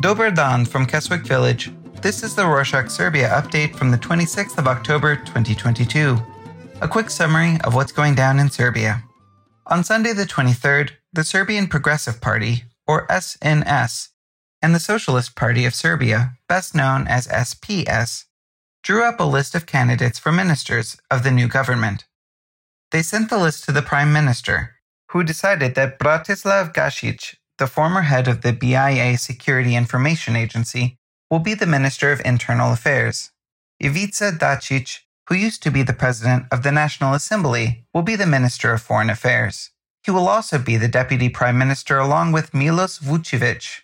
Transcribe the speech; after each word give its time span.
Dober 0.00 0.30
Dan 0.30 0.64
from 0.64 0.86
Keswick 0.86 1.26
Village. 1.26 1.70
This 2.00 2.22
is 2.22 2.34
the 2.34 2.40
Rorshok 2.40 2.90
Serbia 2.90 3.28
update 3.28 3.76
from 3.76 3.90
the 3.90 3.98
26th 3.98 4.56
of 4.56 4.66
October 4.66 5.16
2022. 5.16 6.16
A 6.80 6.88
quick 6.88 7.10
summary 7.10 7.58
of 7.64 7.74
what's 7.74 7.92
going 7.92 8.14
down 8.14 8.38
in 8.38 8.48
Serbia. 8.48 9.04
On 9.66 9.84
Sunday 9.84 10.14
the 10.14 10.24
23rd, 10.24 10.92
the 11.12 11.22
Serbian 11.22 11.66
Progressive 11.66 12.18
Party, 12.18 12.64
or 12.86 13.06
SNS, 13.08 14.08
and 14.62 14.74
the 14.74 14.80
Socialist 14.80 15.36
Party 15.36 15.66
of 15.66 15.74
Serbia, 15.74 16.32
best 16.48 16.74
known 16.74 17.06
as 17.06 17.26
SPS, 17.26 18.24
drew 18.82 19.04
up 19.04 19.20
a 19.20 19.24
list 19.24 19.54
of 19.54 19.66
candidates 19.66 20.18
for 20.18 20.32
ministers 20.32 20.96
of 21.10 21.24
the 21.24 21.30
new 21.30 21.46
government. 21.46 22.06
They 22.90 23.02
sent 23.02 23.28
the 23.28 23.38
list 23.38 23.64
to 23.64 23.72
the 23.72 23.82
Prime 23.82 24.14
Minister, 24.14 24.76
who 25.10 25.22
decided 25.24 25.74
that 25.74 25.98
Bratislav 25.98 26.72
Gašić, 26.72 27.34
the 27.60 27.68
former 27.68 28.02
head 28.02 28.26
of 28.26 28.40
the 28.40 28.52
BIA 28.52 29.16
Security 29.18 29.76
Information 29.76 30.34
Agency, 30.34 30.96
will 31.30 31.38
be 31.38 31.54
the 31.54 31.66
Minister 31.66 32.10
of 32.10 32.20
Internal 32.24 32.72
Affairs. 32.72 33.30
Ivica 33.78 34.32
Dacic, 34.32 35.00
who 35.28 35.36
used 35.36 35.62
to 35.62 35.70
be 35.70 35.84
the 35.84 35.92
President 35.92 36.46
of 36.50 36.64
the 36.64 36.72
National 36.72 37.14
Assembly, 37.14 37.84
will 37.94 38.02
be 38.02 38.16
the 38.16 38.26
Minister 38.26 38.72
of 38.72 38.82
Foreign 38.82 39.10
Affairs. 39.10 39.70
He 40.04 40.10
will 40.10 40.26
also 40.26 40.58
be 40.58 40.78
the 40.78 40.88
Deputy 40.88 41.28
Prime 41.28 41.58
Minister 41.58 41.98
along 41.98 42.32
with 42.32 42.54
Milos 42.54 42.98
Vucevic, 42.98 43.82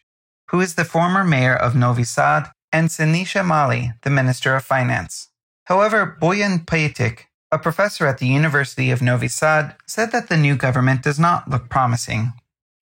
who 0.51 0.61
is 0.61 0.75
the 0.75 0.85
former 0.85 1.23
mayor 1.23 1.55
of 1.55 1.77
Novi 1.77 2.05
Sad, 2.05 2.51
and 2.73 2.89
Siniša 2.89 3.45
Mali, 3.45 3.93
the 4.03 4.11
Minister 4.11 4.57
of 4.57 4.65
Finance. 4.65 5.29
However, 5.67 6.17
Bojan 6.21 6.65
Pajtic, 6.65 7.27
a 7.53 7.59
professor 7.59 8.07
at 8.07 8.19
the 8.19 8.27
University 8.27 8.91
of 8.91 9.03
Novi 9.03 9.29
Sad, 9.29 9.77
said 9.87 10.13
that 10.13 10.29
the 10.29 10.37
new 10.37 10.57
government 10.57 11.03
does 11.03 11.19
not 11.19 11.51
look 11.51 11.69
promising. 11.69 12.33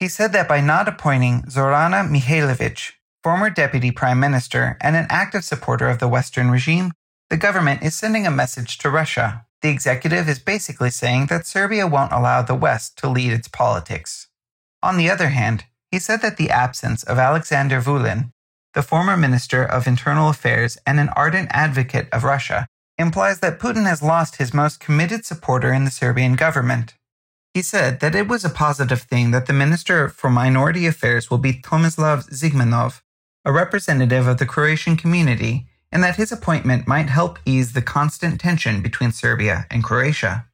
He 0.05 0.09
said 0.09 0.35
that 0.35 0.49
by 0.49 0.61
not 0.61 0.87
appointing 0.87 1.45
Zorana 1.45 2.07
Mihailovic, 2.07 2.93
former 3.23 3.49
deputy 3.49 3.91
prime 3.91 4.21
minister 4.21 4.77
and 4.83 4.97
an 4.97 5.07
active 5.09 5.45
supporter 5.45 5.89
of 5.89 5.99
the 5.99 6.09
Western 6.09 6.51
regime, 6.51 6.93
the 7.31 7.39
government 7.39 7.83
is 7.83 7.95
sending 7.95 8.27
a 8.27 8.31
message 8.31 8.77
to 8.77 8.91
Russia. 8.91 9.47
The 9.63 9.71
executive 9.71 10.29
is 10.29 10.39
basically 10.39 10.91
saying 10.91 11.29
that 11.29 11.47
Serbia 11.47 11.87
won't 11.87 12.13
allow 12.13 12.43
the 12.43 12.55
West 12.55 12.99
to 12.99 13.09
lead 13.09 13.33
its 13.33 13.49
politics. 13.49 14.29
On 14.83 14.99
the 14.99 15.09
other 15.09 15.29
hand, 15.29 15.65
he 15.91 15.99
said 15.99 16.21
that 16.21 16.37
the 16.37 16.51
absence 16.51 17.03
of 17.03 17.19
Alexander 17.19 17.81
Vulin, 17.81 18.31
the 18.75 18.83
former 18.83 19.17
Minister 19.17 19.65
of 19.65 19.87
Internal 19.87 20.29
Affairs 20.29 20.77
and 20.87 21.01
an 21.01 21.09
ardent 21.17 21.49
advocate 21.51 22.11
of 22.13 22.25
Russia, 22.25 22.67
implies 22.99 23.41
that 23.41 23.59
Putin 23.59 23.87
has 23.87 24.03
lost 24.03 24.37
his 24.37 24.53
most 24.53 24.81
committed 24.81 25.25
supporter 25.25 25.73
in 25.73 25.87
the 25.87 25.91
Serbian 25.91 26.37
government. 26.37 26.93
He 27.55 27.63
said 27.63 28.01
that 28.01 28.17
it 28.17 28.27
was 28.27 28.45
a 28.45 28.51
positive 28.51 29.03
thing 29.03 29.31
that 29.31 29.47
the 29.47 29.53
Minister 29.53 30.09
for 30.09 30.29
Minority 30.29 30.89
Affairs 30.89 31.31
will 31.31 31.39
be 31.39 31.53
Tomislav 31.53 32.29
Zigmanov, 32.31 33.01
a 33.45 33.53
representative 33.53 34.27
of 34.27 34.39
the 34.39 34.47
Croatian 34.47 34.97
community, 34.97 35.69
and 35.93 36.03
that 36.03 36.17
his 36.17 36.33
appointment 36.33 36.89
might 36.89 37.09
help 37.09 37.39
ease 37.47 37.73
the 37.73 37.81
constant 37.81 38.41
tension 38.41 38.83
between 38.83 39.13
Serbia 39.13 39.67
and 39.71 39.85
Croatia. 39.85 40.47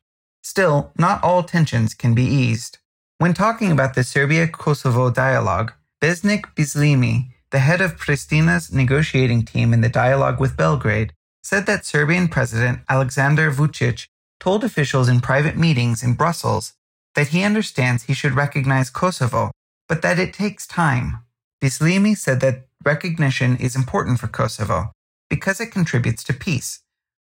Still, 0.43 0.93
not 0.99 1.25
all 1.25 1.43
tensions 1.43 1.95
can 1.95 2.15
be 2.15 2.25
eased. 2.25 2.77
When 3.17 3.33
talking 3.33 3.73
about 3.73 3.95
the 3.95 4.05
Serbia 4.05 4.47
Kosovo 4.47 5.09
dialogue, 5.09 5.73
Besnik 6.03 6.55
Bislimi, 6.55 7.31
the 7.51 7.61
head 7.61 7.81
of 7.81 7.97
Pristina's 7.97 8.71
negotiating 8.71 9.47
team 9.47 9.73
in 9.73 9.81
the 9.81 9.89
dialogue 9.89 10.39
with 10.39 10.57
Belgrade, 10.57 11.15
said 11.43 11.65
that 11.65 11.87
Serbian 11.87 12.29
President 12.29 12.81
Alexander 12.91 13.51
Vucic 13.51 14.07
told 14.39 14.65
officials 14.65 15.09
in 15.09 15.21
private 15.21 15.57
meetings 15.57 16.03
in 16.03 16.13
Brussels 16.13 16.75
that 17.21 17.29
he 17.29 17.45
understands 17.45 18.05
he 18.05 18.15
should 18.15 18.33
recognize 18.33 18.89
Kosovo, 18.89 19.51
but 19.91 20.01
that 20.01 20.19
it 20.19 20.33
takes 20.33 20.67
time. 20.67 21.19
Bislimi 21.63 22.17
said 22.17 22.41
that 22.41 22.67
recognition 22.83 23.59
is 23.59 23.77
important 23.77 24.19
for 24.19 24.27
Kosovo 24.27 24.93
because 25.29 25.61
it 25.61 25.71
contributes 25.71 26.25
to 26.25 26.33
peace, 26.33 26.81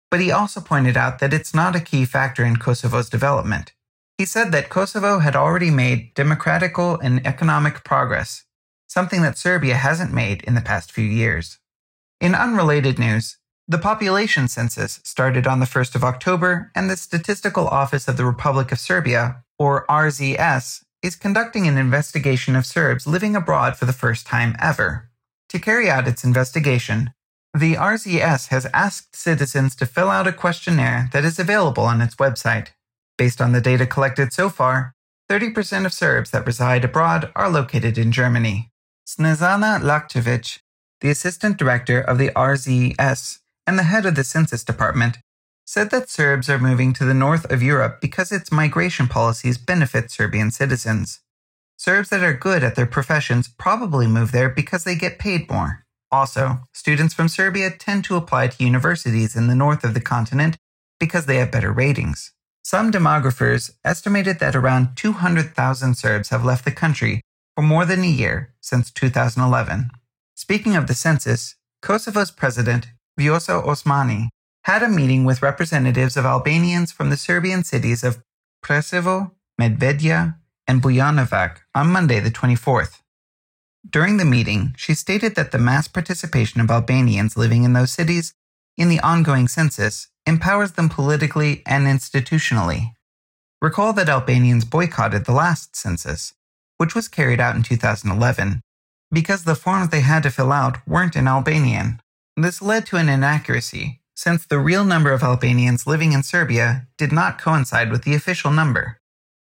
but 0.10 0.20
he 0.20 0.32
also 0.32 0.60
pointed 0.60 0.98
out 0.98 1.20
that 1.20 1.32
it's 1.32 1.54
not 1.54 1.76
a 1.76 1.80
key 1.80 2.06
factor 2.06 2.44
in 2.44 2.58
Kosovo's 2.58 3.08
development. 3.08 3.74
He 4.18 4.26
said 4.26 4.52
that 4.52 4.70
Kosovo 4.70 5.20
had 5.20 5.36
already 5.36 5.70
made 5.70 6.16
democratical 6.16 6.98
and 7.00 7.24
economic 7.24 7.84
progress, 7.84 8.46
something 8.88 9.22
that 9.22 9.38
Serbia 9.38 9.76
hasn't 9.76 10.12
made 10.12 10.42
in 10.42 10.56
the 10.56 10.62
past 10.62 10.92
few 10.92 11.06
years. 11.06 11.60
In 12.20 12.34
unrelated 12.34 12.98
news, 12.98 13.38
the 13.68 13.78
population 13.78 14.48
census 14.48 15.02
started 15.04 15.46
on 15.46 15.60
the 15.60 15.68
1st 15.68 15.94
of 15.94 16.04
October, 16.04 16.72
and 16.74 16.90
the 16.90 16.98
Statistical 16.98 17.68
Office 17.68 18.08
of 18.08 18.18
the 18.18 18.26
Republic 18.26 18.72
of 18.72 18.80
Serbia, 18.80 19.43
or 19.60 19.86
RZS, 19.88 20.84
is 21.02 21.16
conducting 21.16 21.68
an 21.68 21.78
investigation 21.78 22.56
of 22.56 22.66
Serbs 22.66 23.06
living 23.06 23.36
abroad 23.36 23.76
for 23.76 23.86
the 23.86 23.94
first 23.94 24.26
time 24.26 24.56
ever. 24.60 25.10
To 25.50 25.60
carry 25.60 25.90
out 25.90 26.08
its 26.08 26.24
investigation, 26.24 27.12
the 27.54 27.76
RZS 27.76 28.48
has 28.48 28.66
asked 28.74 29.16
citizens 29.16 29.76
to 29.76 29.86
fill 29.86 30.10
out 30.10 30.28
a 30.28 30.34
questionnaire 30.34 31.10
that 31.12 31.26
is 31.26 31.38
available 31.38 31.84
on 31.84 32.02
its 32.02 32.16
website. 32.16 32.70
Based 33.18 33.40
on 33.40 33.52
the 33.52 33.62
data 33.62 33.86
collected 33.86 34.34
so 34.34 34.50
far, 34.50 34.96
30% 35.30 35.86
of 35.86 35.94
Serbs 35.94 36.32
that 36.32 36.46
reside 36.46 36.84
abroad 36.84 37.32
are 37.36 37.50
located 37.50 37.98
in 37.98 38.12
Germany. 38.12 38.72
Snezana 39.08 39.80
Lakčević, 39.80 40.60
the 41.02 41.10
assistant 41.10 41.58
director 41.58 42.02
of 42.02 42.18
the 42.18 42.30
RZS, 42.30 43.40
and 43.68 43.78
the 43.78 43.84
head 43.84 44.06
of 44.06 44.16
the 44.16 44.24
census 44.24 44.64
department, 44.64 45.20
said 45.66 45.90
that 45.92 46.10
Serbs 46.10 46.50
are 46.50 46.60
moving 46.60 46.94
to 46.94 47.06
the 47.06 47.14
north 47.14 47.50
of 47.52 47.64
Europe 47.64 48.00
because 48.02 48.32
its 48.32 48.52
migration 48.52 49.08
policies 49.08 49.58
benefit 49.58 50.12
Serbian 50.12 50.52
citizens. 50.52 51.22
Serbs 51.78 52.10
that 52.10 52.24
are 52.24 52.34
good 52.34 52.64
at 52.64 52.76
their 52.76 52.86
professions 52.86 53.48
probably 53.48 54.08
move 54.08 54.32
there 54.32 54.50
because 54.50 54.84
they 54.84 54.96
get 54.96 55.20
paid 55.20 55.50
more. 55.50 55.86
Also, 56.12 56.60
students 56.74 57.14
from 57.14 57.28
Serbia 57.28 57.72
tend 57.72 58.04
to 58.06 58.16
apply 58.16 58.48
to 58.48 58.64
universities 58.64 59.36
in 59.36 59.48
the 59.48 59.56
north 59.56 59.84
of 59.84 59.94
the 59.94 60.02
continent 60.02 60.58
because 61.00 61.26
they 61.26 61.38
have 61.38 61.52
better 61.52 61.72
ratings. 61.72 62.34
Some 62.64 62.92
demographers 62.92 63.72
estimated 63.84 64.40
that 64.40 64.56
around 64.56 64.96
200,000 64.96 65.96
Serbs 65.96 66.30
have 66.30 66.46
left 66.46 66.66
the 66.66 66.72
country 66.72 67.22
for 67.56 67.62
more 67.62 67.86
than 67.86 68.04
a 68.04 68.08
year 68.08 68.54
since 68.62 68.92
2011. 68.92 69.90
Speaking 70.36 70.76
of 70.76 70.88
the 70.88 70.94
census, 70.94 71.56
Kosovo's 71.82 72.32
president, 72.32 72.88
Vjosa 73.20 73.64
Osmani, 73.66 74.30
had 74.64 74.82
a 74.82 74.88
meeting 74.88 75.26
with 75.26 75.42
representatives 75.42 76.16
of 76.16 76.26
Albanians 76.26 76.92
from 76.92 77.10
the 77.10 77.18
Serbian 77.18 77.64
cities 77.64 78.04
of 78.04 78.24
Preševo, 78.64 79.32
Medveđa, 79.60 80.36
and 80.68 80.82
Bujanovac 80.82 81.58
on 81.76 81.88
Monday, 81.88 82.22
the 82.22 82.32
24th. 82.32 83.02
During 83.90 84.16
the 84.16 84.26
meeting, 84.26 84.74
she 84.78 84.94
stated 84.94 85.36
that 85.36 85.52
the 85.52 85.58
mass 85.58 85.90
participation 85.90 86.62
of 86.62 86.72
Albanians 86.72 87.36
living 87.36 87.66
in 87.66 87.74
those 87.74 87.92
cities 87.92 88.34
in 88.78 88.88
the 88.88 89.02
ongoing 89.02 89.50
census 89.50 90.08
empowers 90.26 90.72
them 90.74 90.88
politically 90.88 91.62
and 91.66 91.86
institutionally. 91.86 92.94
Recall 93.62 93.92
that 93.94 94.08
Albanians 94.08 94.64
boycotted 94.64 95.26
the 95.26 95.34
last 95.34 95.76
census, 95.76 96.34
which 96.78 96.96
was 96.96 97.10
carried 97.10 97.42
out 97.42 97.58
in 97.58 97.64
2011, 97.64 98.62
because 99.12 99.44
the 99.44 99.56
forms 99.56 99.90
they 99.90 100.00
had 100.00 100.24
to 100.24 100.32
fill 100.32 100.54
out 100.54 100.78
weren't 100.88 101.18
in 101.18 101.28
Albanian. 101.28 102.00
This 102.38 102.62
led 102.62 102.86
to 102.88 102.96
an 102.96 103.10
inaccuracy, 103.10 104.02
since 104.24 104.46
the 104.46 104.58
real 104.58 104.86
number 104.86 105.12
of 105.12 105.22
Albanians 105.22 105.86
living 105.86 106.14
in 106.14 106.24
Serbia 106.24 106.88
did 106.98 107.12
not 107.12 107.38
coincide 107.38 107.92
with 107.92 108.06
the 108.06 108.16
official 108.16 108.52
number. 108.52 108.98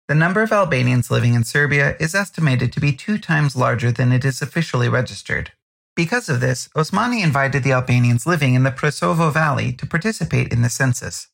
The 0.06 0.14
number 0.14 0.42
of 0.42 0.52
Albanians 0.52 1.10
living 1.10 1.34
in 1.34 1.42
Serbia 1.42 1.96
is 1.98 2.14
estimated 2.14 2.72
to 2.72 2.80
be 2.80 2.92
two 2.92 3.18
times 3.18 3.56
larger 3.56 3.90
than 3.90 4.12
it 4.12 4.24
is 4.24 4.40
officially 4.40 4.88
registered. 4.88 5.50
Because 5.96 6.28
of 6.28 6.38
this, 6.38 6.68
Osmani 6.76 7.20
invited 7.20 7.64
the 7.64 7.72
Albanians 7.72 8.28
living 8.28 8.54
in 8.54 8.62
the 8.62 8.70
Preševo 8.70 9.32
Valley 9.32 9.72
to 9.72 9.88
participate 9.88 10.52
in 10.52 10.62
the 10.62 10.70
census. 10.70 11.26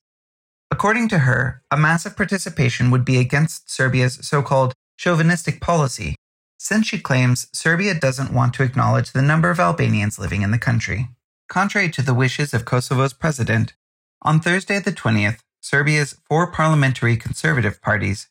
According 0.71 1.09
to 1.11 1.19
her, 1.19 1.62
a 1.71 1.77
massive 1.77 2.17
participation 2.17 2.91
would 2.91 3.05
be 3.05 3.19
against 3.19 3.71
Serbia's 3.71 4.19
so 4.27 4.41
called 4.41 4.73
chauvinistic 4.97 5.61
policy, 5.61 6.17
since 6.59 6.87
she 6.87 6.99
claims 6.99 7.49
Serbia 7.53 7.93
doesn't 7.93 8.32
want 8.32 8.55
to 8.55 8.62
acknowledge 8.62 9.12
the 9.12 9.21
number 9.21 9.50
of 9.50 9.61
Albanians 9.61 10.19
living 10.19 10.41
in 10.41 10.53
the 10.53 10.59
country. 10.59 11.11
Contrary 11.48 11.88
to 11.90 12.02
the 12.02 12.14
wishes 12.14 12.52
of 12.52 12.64
Kosovo's 12.64 13.12
president, 13.12 13.75
on 14.22 14.40
Thursday 14.40 14.81
the 14.81 14.93
20th, 14.93 15.38
Serbia's 15.60 16.16
four 16.28 16.50
parliamentary 16.50 17.16
conservative 17.16 17.81
parties, 17.81 18.28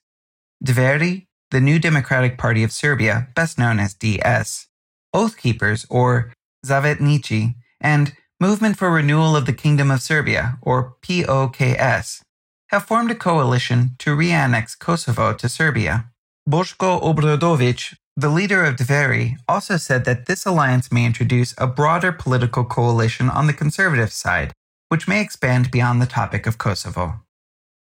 Dveri, 0.63 1.27
the 1.51 1.61
New 1.61 1.79
Democratic 1.79 2.37
Party 2.37 2.63
of 2.63 2.71
Serbia, 2.71 3.27
best 3.35 3.57
known 3.57 3.79
as 3.79 3.93
DS, 3.93 4.67
Oath 5.13 5.37
Keepers, 5.37 5.85
or 5.89 6.33
Zavetnici, 6.65 7.55
and 7.79 8.13
Movement 8.39 8.77
for 8.77 8.91
Renewal 8.91 9.35
of 9.35 9.45
the 9.45 9.53
Kingdom 9.53 9.89
of 9.89 10.01
Serbia, 10.01 10.57
or 10.61 10.97
POKS, 11.01 12.21
have 12.67 12.85
formed 12.85 13.11
a 13.11 13.15
coalition 13.15 13.95
to 13.99 14.13
re-annex 14.13 14.75
Kosovo 14.75 15.33
to 15.33 15.47
Serbia. 15.47 16.11
Boško 16.49 17.01
Obradović, 17.01 17.95
the 18.17 18.29
leader 18.29 18.63
of 18.63 18.77
Dveri 18.77 19.37
also 19.47 19.75
said 19.75 20.05
that 20.05 20.25
this 20.25 20.45
alliance 20.45 20.91
may 20.91 21.05
introduce 21.05 21.53
a 21.57 21.67
broader 21.67 22.13
political 22.13 22.63
coalition 22.63 23.29
on 23.29 23.47
the 23.47 23.53
conservative 23.53 24.11
side, 24.13 24.53
which 24.87 25.07
may 25.07 25.21
expand 25.21 25.69
beyond 25.69 26.01
the 26.01 26.05
topic 26.05 26.47
of 26.47 26.57
Kosovo. 26.57 27.21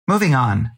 Moving 0.08 0.34
on, 0.34 0.70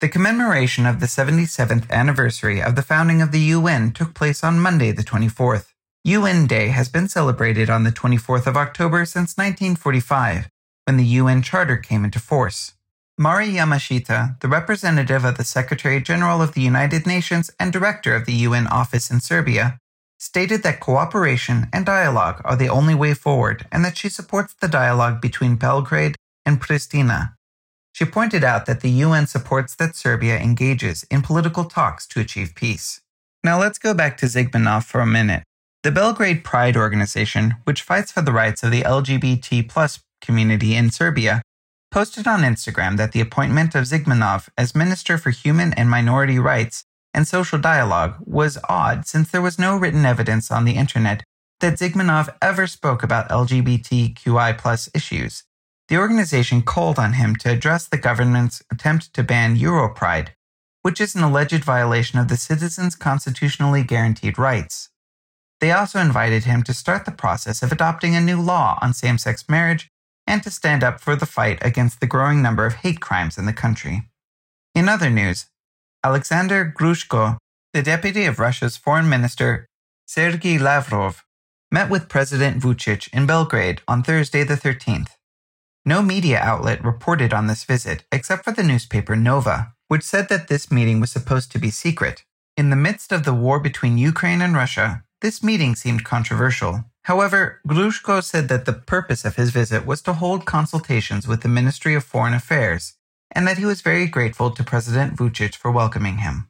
the 0.00 0.08
commemoration 0.08 0.86
of 0.86 1.00
the 1.00 1.06
77th 1.06 1.90
anniversary 1.90 2.62
of 2.62 2.76
the 2.76 2.82
founding 2.82 3.22
of 3.22 3.32
the 3.32 3.40
UN 3.40 3.92
took 3.92 4.14
place 4.14 4.44
on 4.44 4.60
Monday, 4.60 4.90
the 4.90 5.02
24th. 5.02 5.68
UN 6.04 6.46
Day 6.46 6.68
has 6.68 6.90
been 6.90 7.08
celebrated 7.08 7.70
on 7.70 7.84
the 7.84 7.92
24th 7.92 8.46
of 8.46 8.56
October 8.56 9.06
since 9.06 9.36
1945, 9.36 10.50
when 10.84 10.98
the 10.98 11.04
UN 11.04 11.40
Charter 11.40 11.78
came 11.78 12.04
into 12.04 12.18
force. 12.18 12.73
Mari 13.16 13.46
Yamashita, 13.46 14.40
the 14.40 14.48
representative 14.48 15.24
of 15.24 15.36
the 15.36 15.44
Secretary 15.44 16.00
General 16.00 16.42
of 16.42 16.54
the 16.54 16.60
United 16.60 17.06
Nations 17.06 17.48
and 17.60 17.72
director 17.72 18.16
of 18.16 18.26
the 18.26 18.32
UN 18.32 18.66
office 18.66 19.08
in 19.08 19.20
Serbia, 19.20 19.78
stated 20.18 20.64
that 20.64 20.80
cooperation 20.80 21.68
and 21.72 21.86
dialogue 21.86 22.42
are 22.44 22.56
the 22.56 22.68
only 22.68 22.94
way 22.94 23.14
forward 23.14 23.66
and 23.70 23.84
that 23.84 23.96
she 23.96 24.08
supports 24.08 24.54
the 24.54 24.66
dialogue 24.66 25.20
between 25.20 25.54
Belgrade 25.54 26.16
and 26.44 26.60
Pristina. 26.60 27.34
She 27.92 28.04
pointed 28.04 28.42
out 28.42 28.66
that 28.66 28.80
the 28.80 28.90
UN 28.90 29.28
supports 29.28 29.76
that 29.76 29.94
Serbia 29.94 30.36
engages 30.36 31.04
in 31.08 31.22
political 31.22 31.66
talks 31.66 32.08
to 32.08 32.20
achieve 32.20 32.56
peace. 32.56 33.00
Now 33.44 33.60
let's 33.60 33.78
go 33.78 33.94
back 33.94 34.16
to 34.18 34.26
Zigmanov 34.26 34.82
for 34.82 35.00
a 35.00 35.06
minute. 35.06 35.44
The 35.84 35.92
Belgrade 35.92 36.42
Pride 36.42 36.76
organization, 36.76 37.54
which 37.62 37.82
fights 37.82 38.10
for 38.10 38.22
the 38.22 38.32
rights 38.32 38.64
of 38.64 38.72
the 38.72 38.82
LGBT 38.82 39.68
plus 39.68 40.00
community 40.20 40.74
in 40.74 40.90
Serbia, 40.90 41.42
posted 41.94 42.26
on 42.26 42.40
Instagram 42.40 42.96
that 42.96 43.12
the 43.12 43.20
appointment 43.20 43.72
of 43.76 43.84
Zigmanov 43.84 44.48
as 44.58 44.74
Minister 44.74 45.16
for 45.16 45.30
Human 45.30 45.72
and 45.74 45.88
Minority 45.88 46.40
Rights 46.40 46.82
and 47.14 47.24
social 47.24 47.56
dialogue 47.56 48.16
was 48.18 48.58
odd 48.68 49.06
since 49.06 49.30
there 49.30 49.40
was 49.40 49.60
no 49.60 49.76
written 49.76 50.04
evidence 50.04 50.50
on 50.50 50.64
the 50.64 50.74
internet 50.74 51.22
that 51.60 51.78
Zigmanov 51.78 52.34
ever 52.42 52.66
spoke 52.66 53.04
about 53.04 53.28
LGBTQI 53.28 54.90
issues. 54.92 55.44
The 55.86 55.96
organization 55.96 56.62
called 56.62 56.98
on 56.98 57.12
him 57.12 57.36
to 57.36 57.52
address 57.52 57.86
the 57.86 57.96
government's 57.96 58.60
attempt 58.72 59.14
to 59.14 59.22
ban 59.22 59.56
Europride, 59.56 60.30
which 60.82 61.00
is 61.00 61.14
an 61.14 61.22
alleged 61.22 61.62
violation 61.62 62.18
of 62.18 62.26
the 62.26 62.36
citizens' 62.36 62.96
constitutionally 62.96 63.84
guaranteed 63.84 64.36
rights. 64.36 64.88
They 65.60 65.70
also 65.70 66.00
invited 66.00 66.42
him 66.42 66.64
to 66.64 66.74
start 66.74 67.04
the 67.04 67.12
process 67.12 67.62
of 67.62 67.70
adopting 67.70 68.16
a 68.16 68.20
new 68.20 68.40
law 68.40 68.80
on 68.82 68.94
same 68.94 69.16
sex 69.16 69.44
marriage 69.48 69.92
and 70.26 70.42
to 70.42 70.50
stand 70.50 70.82
up 70.82 71.00
for 71.00 71.16
the 71.16 71.26
fight 71.26 71.58
against 71.60 72.00
the 72.00 72.06
growing 72.06 72.42
number 72.42 72.66
of 72.66 72.74
hate 72.74 73.00
crimes 73.00 73.38
in 73.38 73.46
the 73.46 73.52
country. 73.52 74.08
In 74.74 74.88
other 74.88 75.10
news, 75.10 75.46
Alexander 76.02 76.72
Grushko, 76.76 77.38
the 77.72 77.82
deputy 77.82 78.24
of 78.24 78.38
Russia's 78.38 78.76
foreign 78.76 79.08
minister 79.08 79.66
Sergei 80.06 80.58
Lavrov, 80.58 81.24
met 81.70 81.90
with 81.90 82.08
President 82.08 82.62
Vucic 82.62 83.12
in 83.12 83.26
Belgrade 83.26 83.82
on 83.88 84.02
Thursday 84.02 84.44
the 84.44 84.54
13th. 84.54 85.10
No 85.84 86.02
media 86.02 86.38
outlet 86.38 86.82
reported 86.84 87.32
on 87.34 87.46
this 87.46 87.64
visit 87.64 88.04
except 88.12 88.44
for 88.44 88.52
the 88.52 88.62
newspaper 88.62 89.16
Nova, 89.16 89.74
which 89.88 90.02
said 90.02 90.28
that 90.28 90.48
this 90.48 90.70
meeting 90.70 91.00
was 91.00 91.10
supposed 91.10 91.52
to 91.52 91.58
be 91.58 91.70
secret. 91.70 92.24
In 92.56 92.70
the 92.70 92.76
midst 92.76 93.12
of 93.12 93.24
the 93.24 93.34
war 93.34 93.58
between 93.58 93.98
Ukraine 93.98 94.40
and 94.40 94.54
Russia, 94.54 95.04
this 95.20 95.42
meeting 95.42 95.74
seemed 95.74 96.04
controversial. 96.04 96.84
However, 97.04 97.60
Grushko 97.68 98.22
said 98.22 98.48
that 98.48 98.64
the 98.64 98.72
purpose 98.72 99.24
of 99.24 99.36
his 99.36 99.50
visit 99.50 99.84
was 99.84 100.00
to 100.02 100.14
hold 100.14 100.46
consultations 100.46 101.28
with 101.28 101.42
the 101.42 101.48
Ministry 101.48 101.94
of 101.94 102.04
Foreign 102.04 102.32
Affairs 102.34 102.94
and 103.30 103.46
that 103.46 103.58
he 103.58 103.66
was 103.66 103.82
very 103.82 104.06
grateful 104.06 104.50
to 104.50 104.64
President 104.64 105.16
Vucic 105.16 105.54
for 105.54 105.70
welcoming 105.70 106.18
him. 106.18 106.48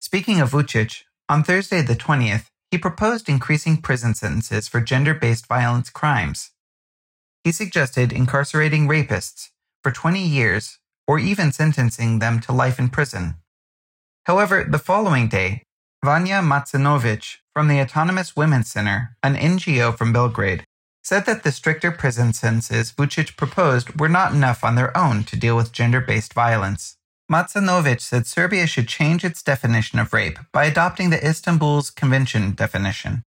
Speaking 0.00 0.40
of 0.40 0.50
Vucic, 0.50 1.04
on 1.28 1.42
Thursday 1.42 1.80
the 1.80 1.96
20th, 1.96 2.46
he 2.70 2.76
proposed 2.76 3.28
increasing 3.28 3.78
prison 3.78 4.14
sentences 4.14 4.68
for 4.68 4.80
gender 4.80 5.14
based 5.14 5.46
violence 5.46 5.88
crimes. 5.88 6.50
He 7.42 7.52
suggested 7.52 8.12
incarcerating 8.12 8.88
rapists 8.88 9.48
for 9.82 9.90
20 9.90 10.20
years 10.20 10.78
or 11.06 11.18
even 11.18 11.50
sentencing 11.50 12.18
them 12.18 12.40
to 12.40 12.52
life 12.52 12.78
in 12.78 12.90
prison. 12.90 13.36
However, 14.24 14.66
the 14.68 14.78
following 14.78 15.28
day, 15.28 15.62
Vanya 16.08 16.40
Macanovic 16.40 17.36
from 17.52 17.68
the 17.68 17.82
Autonomous 17.82 18.34
Women's 18.34 18.70
Center, 18.70 19.14
an 19.22 19.34
NGO 19.34 19.94
from 19.94 20.10
Belgrade, 20.10 20.64
said 21.02 21.26
that 21.26 21.42
the 21.42 21.52
stricter 21.52 21.90
prison 21.90 22.32
sentences 22.32 22.90
Vucic 22.92 23.36
proposed 23.36 24.00
were 24.00 24.08
not 24.08 24.32
enough 24.32 24.64
on 24.64 24.74
their 24.74 24.96
own 24.96 25.22
to 25.24 25.36
deal 25.36 25.54
with 25.54 25.70
gender 25.70 26.00
based 26.00 26.32
violence. 26.32 26.96
Macanovic 27.30 28.00
said 28.00 28.26
Serbia 28.26 28.66
should 28.66 28.88
change 28.88 29.22
its 29.22 29.42
definition 29.42 29.98
of 29.98 30.14
rape 30.14 30.38
by 30.50 30.64
adopting 30.64 31.10
the 31.10 31.22
Istanbul's 31.22 31.90
Convention 31.90 32.52
definition. 32.52 33.22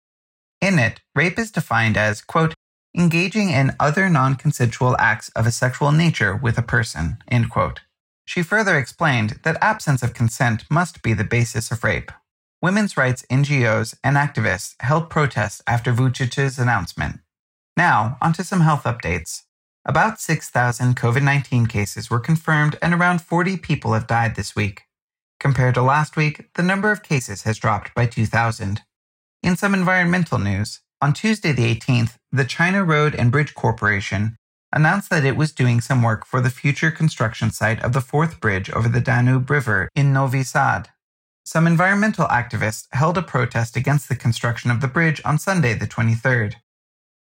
In 0.60 0.78
it, 0.78 1.00
rape 1.14 1.38
is 1.38 1.50
defined 1.50 1.96
as, 1.96 2.20
quote, 2.20 2.52
engaging 2.94 3.48
in 3.48 3.74
other 3.80 4.10
non 4.10 4.34
consensual 4.34 4.96
acts 4.98 5.30
of 5.30 5.46
a 5.46 5.50
sexual 5.50 5.92
nature 5.92 6.36
with 6.36 6.58
a 6.58 6.62
person, 6.76 7.16
end 7.26 7.48
quote. 7.48 7.80
She 8.26 8.42
further 8.42 8.76
explained 8.76 9.40
that 9.44 9.56
absence 9.62 10.02
of 10.02 10.12
consent 10.12 10.64
must 10.70 11.00
be 11.00 11.14
the 11.14 11.24
basis 11.24 11.70
of 11.70 11.82
rape. 11.82 12.12
Women's 12.62 12.96
rights 12.96 13.24
NGOs 13.30 13.96
and 14.02 14.16
activists 14.16 14.74
held 14.80 15.10
protests 15.10 15.62
after 15.66 15.92
Vucic's 15.92 16.58
announcement. 16.58 17.20
Now, 17.76 18.16
onto 18.22 18.42
some 18.42 18.62
health 18.62 18.84
updates. 18.84 19.42
About 19.84 20.18
6,000 20.18 20.96
COVID 20.96 21.22
19 21.22 21.66
cases 21.66 22.10
were 22.10 22.18
confirmed 22.18 22.78
and 22.80 22.94
around 22.94 23.20
40 23.20 23.58
people 23.58 23.92
have 23.92 24.06
died 24.06 24.36
this 24.36 24.56
week. 24.56 24.84
Compared 25.38 25.74
to 25.74 25.82
last 25.82 26.16
week, 26.16 26.48
the 26.54 26.62
number 26.62 26.90
of 26.90 27.02
cases 27.02 27.42
has 27.42 27.58
dropped 27.58 27.94
by 27.94 28.06
2,000. 28.06 28.80
In 29.42 29.54
some 29.56 29.74
environmental 29.74 30.38
news, 30.38 30.80
on 31.02 31.12
Tuesday 31.12 31.52
the 31.52 31.74
18th, 31.74 32.16
the 32.32 32.46
China 32.46 32.82
Road 32.82 33.14
and 33.14 33.30
Bridge 33.30 33.54
Corporation 33.54 34.36
announced 34.72 35.10
that 35.10 35.26
it 35.26 35.36
was 35.36 35.52
doing 35.52 35.82
some 35.82 36.02
work 36.02 36.24
for 36.24 36.40
the 36.40 36.50
future 36.50 36.90
construction 36.90 37.50
site 37.50 37.82
of 37.84 37.92
the 37.92 38.00
fourth 38.00 38.40
bridge 38.40 38.70
over 38.70 38.88
the 38.88 39.00
Danube 39.00 39.50
River 39.50 39.90
in 39.94 40.12
Novi 40.12 40.42
Sad. 40.42 40.88
Some 41.46 41.68
environmental 41.68 42.26
activists 42.26 42.88
held 42.90 43.16
a 43.16 43.22
protest 43.22 43.76
against 43.76 44.08
the 44.08 44.16
construction 44.16 44.68
of 44.68 44.80
the 44.80 44.88
bridge 44.88 45.22
on 45.24 45.38
Sunday 45.38 45.74
the 45.74 45.86
23rd. 45.86 46.54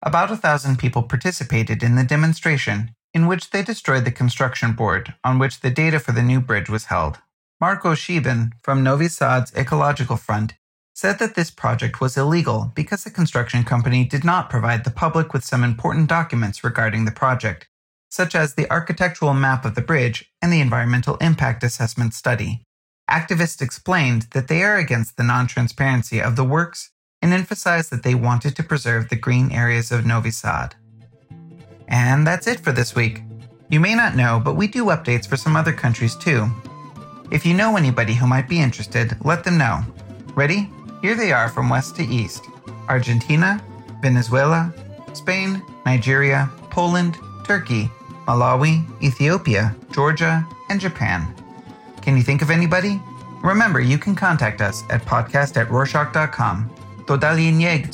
About 0.03 0.33
a 0.33 0.37
thousand 0.37 0.81
people 0.81 1.05
participated 1.05 1.85
in 1.85 1.95
the 1.95 2.03
demonstration, 2.03 2.97
in 3.15 3.29
which 3.29 3.51
they 3.51 3.63
destroyed 3.63 4.05
the 4.05 4.11
construction 4.11 4.73
board 4.73 5.15
on 5.23 5.39
which 5.39 5.61
the 5.61 5.71
data 5.71 6.01
for 6.01 6.11
the 6.11 6.23
new 6.25 6.41
bridge 6.41 6.69
was 6.69 6.87
held. 6.87 7.19
Marko 7.61 7.95
Shiban 7.95 8.51
from 8.61 8.83
Novi 8.83 9.07
Sad's 9.07 9.55
Ecological 9.55 10.17
Front 10.17 10.55
said 10.97 11.21
that 11.21 11.37
this 11.37 11.53
project 11.53 12.01
was 12.01 12.17
illegal 12.17 12.73
because 12.75 13.05
the 13.05 13.11
construction 13.11 13.63
company 13.63 14.05
did 14.05 14.25
not 14.25 14.51
provide 14.51 14.83
the 14.83 14.91
public 14.91 15.33
with 15.33 15.45
some 15.45 15.63
important 15.63 16.09
documents 16.09 16.65
regarding 16.65 17.05
the 17.05 17.13
project, 17.13 17.69
such 18.11 18.35
as 18.35 18.55
the 18.55 18.69
architectural 18.69 19.33
map 19.33 19.65
of 19.65 19.77
the 19.77 19.81
bridge 19.81 20.29
and 20.43 20.53
the 20.53 20.61
environmental 20.61 21.17
impact 21.19 21.63
assessment 21.63 22.15
study. 22.15 22.65
Activists 23.11 23.63
explained 23.63 24.27
that 24.33 24.49
they 24.49 24.63
are 24.63 24.77
against 24.77 25.17
the 25.17 25.23
non 25.23 25.47
transparency 25.47 26.21
of 26.21 26.37
the 26.37 26.45
works 26.45 26.91
and 27.23 27.33
emphasized 27.33 27.91
that 27.91 28.03
they 28.03 28.15
wanted 28.15 28.55
to 28.57 28.63
preserve 28.63 29.09
the 29.09 29.17
green 29.17 29.51
areas 29.51 29.91
of 29.91 30.07
Novi 30.07 30.31
Sad. 30.31 30.75
And 31.89 32.27
that's 32.27 32.47
it 32.47 32.61
for 32.61 32.71
this 32.71 32.95
week. 32.95 33.23
You 33.71 33.81
may 33.81 33.95
not 33.95 34.15
know, 34.15 34.41
but 34.43 34.57
we 34.57 34.67
do 34.67 34.87
updates 34.87 35.27
for 35.27 35.37
some 35.37 35.57
other 35.57 35.73
countries 35.73 36.15
too. 36.15 36.49
If 37.31 37.45
you 37.45 37.55
know 37.55 37.77
anybody 37.77 38.15
who 38.15 38.27
might 38.27 38.49
be 38.49 38.61
interested, 38.61 39.17
let 39.25 39.45
them 39.45 39.59
know. 39.59 39.83
Ready? 40.35 40.71
Here 41.03 41.15
they 41.15 41.33
are 41.33 41.49
from 41.49 41.69
west 41.69 41.97
to 41.97 42.05
east 42.05 42.45
Argentina, 42.89 43.63
Venezuela, 44.01 44.73
Spain, 45.13 45.63
Nigeria, 45.85 46.51
Poland, 46.71 47.17
Turkey, 47.45 47.91
Malawi, 48.27 48.85
Ethiopia, 49.03 49.75
Georgia, 49.91 50.47
and 50.71 50.81
Japan. 50.81 51.35
Can 52.09 52.17
you 52.17 52.23
think 52.23 52.41
of 52.41 52.49
anybody? 52.49 53.03
Remember, 53.45 53.81
you 53.81 53.99
can 53.99 54.15
contact 54.15 54.63
us 54.63 54.83
at 54.89 55.05
podcast 55.05 55.61
at 55.61 55.69
rorshok.com. 55.69 56.71
To 57.05 57.21
dalej 57.21 57.53
nie 57.53 57.85